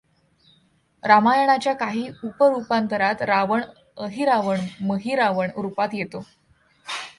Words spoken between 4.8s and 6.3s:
महिरावण रूपात येतो.